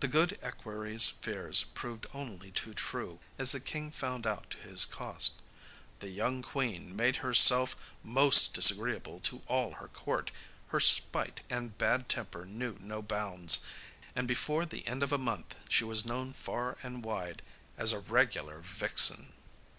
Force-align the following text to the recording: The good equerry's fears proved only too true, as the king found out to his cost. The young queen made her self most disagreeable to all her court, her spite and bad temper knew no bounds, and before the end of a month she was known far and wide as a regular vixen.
The 0.00 0.08
good 0.08 0.38
equerry's 0.40 1.10
fears 1.20 1.64
proved 1.74 2.06
only 2.14 2.50
too 2.50 2.72
true, 2.72 3.18
as 3.36 3.52
the 3.52 3.60
king 3.60 3.90
found 3.90 4.26
out 4.26 4.48
to 4.48 4.56
his 4.56 4.86
cost. 4.86 5.34
The 5.98 6.08
young 6.08 6.40
queen 6.40 6.96
made 6.96 7.16
her 7.16 7.34
self 7.34 7.76
most 8.02 8.54
disagreeable 8.54 9.20
to 9.24 9.42
all 9.46 9.72
her 9.72 9.88
court, 9.88 10.30
her 10.68 10.80
spite 10.80 11.42
and 11.50 11.76
bad 11.76 12.08
temper 12.08 12.46
knew 12.46 12.78
no 12.80 13.02
bounds, 13.02 13.60
and 14.16 14.26
before 14.26 14.64
the 14.64 14.86
end 14.86 15.02
of 15.02 15.12
a 15.12 15.18
month 15.18 15.56
she 15.68 15.84
was 15.84 16.06
known 16.06 16.32
far 16.32 16.78
and 16.82 17.04
wide 17.04 17.42
as 17.76 17.92
a 17.92 17.98
regular 17.98 18.60
vixen. 18.60 19.34